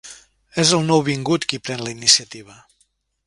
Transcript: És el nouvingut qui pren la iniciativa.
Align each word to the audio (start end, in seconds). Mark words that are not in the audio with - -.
És 0.63 0.71
el 0.77 0.81
nouvingut 0.87 1.45
qui 1.51 1.61
pren 1.67 1.85
la 1.89 1.93
iniciativa. 1.97 2.61